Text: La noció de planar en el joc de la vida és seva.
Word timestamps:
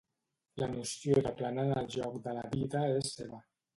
La 0.61 0.69
noció 0.71 1.21
de 1.27 1.33
planar 1.41 1.67
en 1.69 1.75
el 1.83 1.91
joc 1.97 2.17
de 2.25 2.35
la 2.39 2.47
vida 2.57 2.83
és 2.99 3.13
seva. 3.19 3.45